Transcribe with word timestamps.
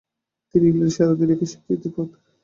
তিনি 0.49 0.65
ইংল্যান্ডে 0.67 0.93
সেরা 0.95 1.11
অধিনায়কের 1.13 1.49
স্বীকৃতি 1.51 1.89
পান। 1.93 2.07